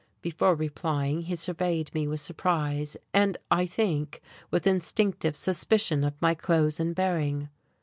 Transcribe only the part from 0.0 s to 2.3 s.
Before replying he surveyed me with